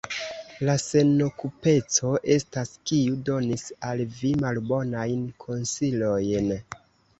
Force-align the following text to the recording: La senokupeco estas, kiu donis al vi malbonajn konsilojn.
La 0.69 0.75
senokupeco 0.83 2.13
estas, 2.37 2.71
kiu 2.93 3.19
donis 3.29 3.67
al 3.91 4.03
vi 4.17 4.33
malbonajn 4.47 5.31
konsilojn. 5.47 6.53